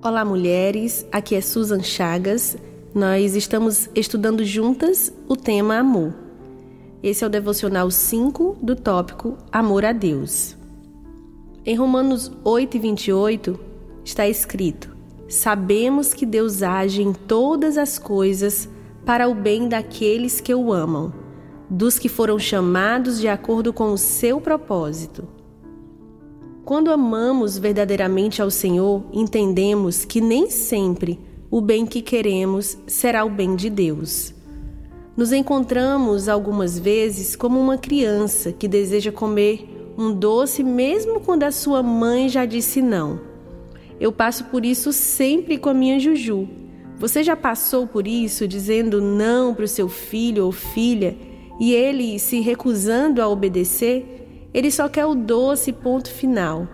Olá, 0.00 0.24
mulheres. 0.24 1.04
Aqui 1.10 1.34
é 1.34 1.40
Susan 1.40 1.82
Chagas. 1.82 2.56
Nós 2.94 3.34
estamos 3.34 3.90
estudando 3.96 4.44
juntas 4.44 5.12
o 5.26 5.34
tema 5.34 5.76
amor. 5.76 6.14
Esse 7.02 7.24
é 7.24 7.26
o 7.26 7.30
devocional 7.30 7.90
5 7.90 8.58
do 8.62 8.76
tópico 8.76 9.36
Amor 9.50 9.84
a 9.84 9.90
Deus. 9.90 10.56
Em 11.66 11.74
Romanos 11.74 12.30
8 12.44 12.76
e 12.76 12.80
28 12.80 13.60
está 14.04 14.28
escrito: 14.28 14.96
Sabemos 15.28 16.14
que 16.14 16.24
Deus 16.24 16.62
age 16.62 17.02
em 17.02 17.12
todas 17.12 17.76
as 17.76 17.98
coisas 17.98 18.68
para 19.04 19.28
o 19.28 19.34
bem 19.34 19.68
daqueles 19.68 20.40
que 20.40 20.54
o 20.54 20.72
amam, 20.72 21.12
dos 21.68 21.98
que 21.98 22.08
foram 22.08 22.38
chamados 22.38 23.18
de 23.20 23.26
acordo 23.26 23.72
com 23.72 23.90
o 23.92 23.98
seu 23.98 24.40
propósito. 24.40 25.37
Quando 26.68 26.90
amamos 26.90 27.56
verdadeiramente 27.56 28.42
ao 28.42 28.50
Senhor, 28.50 29.02
entendemos 29.10 30.04
que 30.04 30.20
nem 30.20 30.50
sempre 30.50 31.18
o 31.50 31.62
bem 31.62 31.86
que 31.86 32.02
queremos 32.02 32.76
será 32.86 33.24
o 33.24 33.30
bem 33.30 33.56
de 33.56 33.70
Deus. 33.70 34.34
Nos 35.16 35.32
encontramos 35.32 36.28
algumas 36.28 36.78
vezes 36.78 37.34
como 37.34 37.58
uma 37.58 37.78
criança 37.78 38.52
que 38.52 38.68
deseja 38.68 39.10
comer 39.10 39.94
um 39.96 40.12
doce 40.12 40.62
mesmo 40.62 41.20
quando 41.20 41.44
a 41.44 41.50
sua 41.50 41.82
mãe 41.82 42.28
já 42.28 42.44
disse 42.44 42.82
não. 42.82 43.18
Eu 43.98 44.12
passo 44.12 44.44
por 44.44 44.62
isso 44.62 44.92
sempre 44.92 45.56
com 45.56 45.70
a 45.70 45.74
minha 45.74 45.98
Juju. 45.98 46.46
Você 46.98 47.24
já 47.24 47.34
passou 47.34 47.86
por 47.86 48.06
isso 48.06 48.46
dizendo 48.46 49.00
não 49.00 49.54
para 49.54 49.64
o 49.64 49.68
seu 49.68 49.88
filho 49.88 50.44
ou 50.44 50.52
filha 50.52 51.16
e 51.58 51.72
ele 51.72 52.18
se 52.18 52.40
recusando 52.40 53.22
a 53.22 53.26
obedecer? 53.26 54.27
Ele 54.58 54.72
só 54.72 54.88
quer 54.88 55.06
o 55.06 55.14
doce 55.14 55.72
ponto 55.72 56.10
final, 56.10 56.66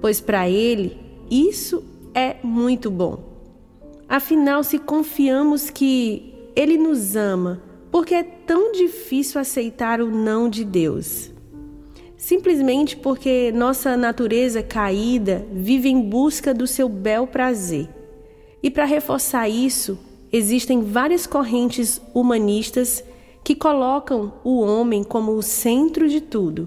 pois 0.00 0.22
para 0.22 0.48
ele 0.48 0.96
isso 1.30 1.84
é 2.14 2.36
muito 2.42 2.90
bom. 2.90 3.18
Afinal, 4.08 4.64
se 4.64 4.78
confiamos 4.78 5.68
que 5.68 6.32
ele 6.56 6.78
nos 6.78 7.14
ama, 7.14 7.60
por 7.90 8.06
que 8.06 8.14
é 8.14 8.22
tão 8.22 8.72
difícil 8.72 9.38
aceitar 9.38 10.00
o 10.00 10.10
não 10.10 10.48
de 10.48 10.64
Deus? 10.64 11.30
Simplesmente 12.16 12.96
porque 12.96 13.52
nossa 13.52 13.98
natureza 13.98 14.62
caída 14.62 15.46
vive 15.52 15.90
em 15.90 16.00
busca 16.00 16.54
do 16.54 16.66
seu 16.66 16.88
bel 16.88 17.26
prazer. 17.26 17.86
E 18.62 18.70
para 18.70 18.86
reforçar 18.86 19.46
isso, 19.46 19.98
existem 20.32 20.80
várias 20.80 21.26
correntes 21.26 22.00
humanistas 22.14 23.04
que 23.44 23.54
colocam 23.54 24.32
o 24.42 24.62
homem 24.62 25.04
como 25.04 25.32
o 25.32 25.42
centro 25.42 26.08
de 26.08 26.22
tudo 26.22 26.66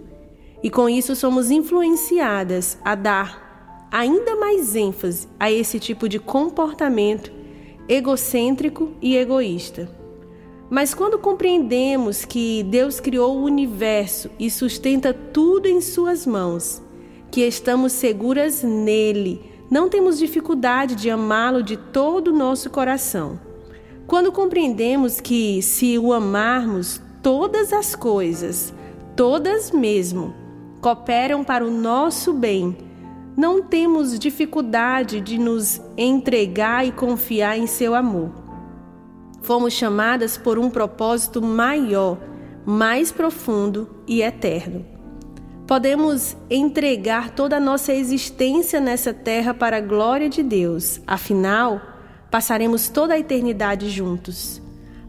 e 0.64 0.70
com 0.70 0.90
isso 0.90 1.16
somos 1.16 1.52
influenciadas 1.52 2.78
a 2.84 2.96
dar 2.96 3.88
ainda 3.92 4.36
mais 4.36 4.76
ênfase 4.76 5.28
a 5.40 5.52
esse 5.52 5.80
tipo 5.80 6.08
de 6.08 6.20
comportamento 6.20 7.32
egocêntrico 7.88 8.92
e 9.02 9.18
egoísta. 9.18 9.90
Mas 10.70 10.94
quando 10.94 11.18
compreendemos 11.18 12.24
que 12.24 12.62
Deus 12.64 13.00
criou 13.00 13.38
o 13.38 13.44
universo 13.44 14.30
e 14.38 14.52
sustenta 14.52 15.12
tudo 15.12 15.68
em 15.68 15.82
Suas 15.82 16.28
mãos, 16.28 16.82
que 17.32 17.42
estamos 17.42 17.94
seguras 17.94 18.62
nele, 18.62 19.42
não 19.72 19.90
temos 19.90 20.20
dificuldade 20.20 20.96
de 20.96 21.10
amá-lo 21.10 21.64
de 21.64 21.78
todo 21.78 22.28
o 22.30 22.36
nosso 22.36 22.70
coração. 22.70 23.40
Quando 24.06 24.32
compreendemos 24.32 25.20
que, 25.20 25.62
se 25.62 25.98
o 25.98 26.14
amarmos, 26.14 27.02
todas 27.22 27.74
as 27.74 27.96
coisas, 27.96 28.74
todas 29.16 29.72
mesmo, 29.72 30.34
cooperam 30.82 31.44
para 31.44 31.66
o 31.66 31.72
nosso 31.72 32.34
bem. 32.34 32.78
Não 33.36 33.62
temos 33.62 34.18
dificuldade 34.18 35.22
de 35.22 35.38
nos 35.38 35.82
entregar 35.98 36.86
e 36.86 36.92
confiar 36.92 37.58
em 37.58 37.68
seu 37.68 37.96
amor. 37.96 38.32
Fomos 39.42 39.74
chamadas 39.74 40.38
por 40.38 40.60
um 40.60 40.70
propósito 40.70 41.42
maior, 41.42 42.18
mais 42.66 43.12
profundo 43.12 43.90
e 44.08 44.22
eterno. 44.22 44.86
Podemos 45.66 46.36
entregar 46.50 47.30
toda 47.30 47.58
a 47.58 47.60
nossa 47.60 47.94
existência 47.94 48.80
nessa 48.80 49.14
terra 49.14 49.54
para 49.54 49.78
a 49.78 49.82
glória 49.82 50.28
de 50.28 50.42
Deus, 50.42 51.00
afinal, 51.06 51.80
passaremos 52.32 52.90
toda 52.90 53.14
a 53.14 53.20
eternidade 53.20 53.90
juntos. 53.90 54.62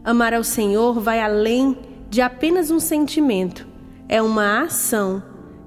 Amar 0.03 0.33
ao 0.33 0.43
Senhor 0.43 0.99
vai 0.99 1.19
além 1.19 1.77
de 2.09 2.21
apenas 2.21 2.71
um 2.71 2.79
sentimento, 2.79 3.67
é 4.07 4.21
uma 4.21 4.63
ação 4.63 5.23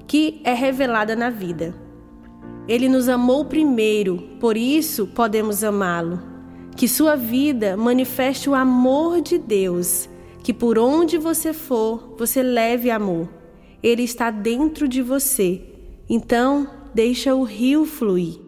que 0.06 0.40
é 0.44 0.52
revelada 0.52 1.16
na 1.16 1.30
vida. 1.30 1.74
Ele 2.66 2.88
nos 2.88 3.08
amou 3.08 3.44
primeiro, 3.44 4.16
por 4.40 4.56
isso 4.56 5.06
podemos 5.08 5.62
amá-lo. 5.62 6.20
Que 6.76 6.88
sua 6.88 7.14
vida 7.14 7.76
manifeste 7.76 8.48
o 8.48 8.54
amor 8.54 9.20
de 9.20 9.38
Deus, 9.38 10.08
que 10.42 10.52
por 10.52 10.78
onde 10.78 11.18
você 11.18 11.52
for, 11.52 12.14
você 12.18 12.42
leve 12.42 12.90
amor. 12.90 13.28
Ele 13.82 14.02
está 14.02 14.30
dentro 14.30 14.88
de 14.88 15.02
você. 15.02 15.62
Então, 16.08 16.68
deixa 16.94 17.34
o 17.34 17.42
rio 17.42 17.84
fluir. 17.84 18.43